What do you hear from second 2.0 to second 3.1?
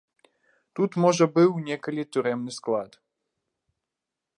турэмны склад.